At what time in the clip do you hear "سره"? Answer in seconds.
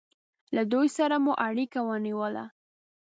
0.97-1.15